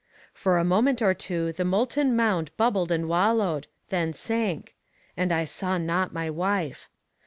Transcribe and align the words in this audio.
For 0.33 0.57
a 0.57 0.63
moment 0.63 0.99
or 1.03 1.13
two 1.13 1.51
the 1.53 1.63
molten 1.63 2.15
mound 2.15 2.49
bubbled 2.57 2.91
and 2.91 3.07
wallowed, 3.07 3.67
then 3.89 4.13
sank 4.13 4.73
and 5.15 5.31
I 5.31 5.43
saw 5.43 5.77
not 5.77 6.11
my 6.11 6.27
wife. 6.27 6.89